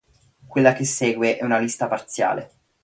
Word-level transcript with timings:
Quella 0.47 0.73
che 0.73 0.83
segue 0.83 1.37
è 1.37 1.43
una 1.43 1.59
lista 1.59 1.87
parziale. 1.87 2.51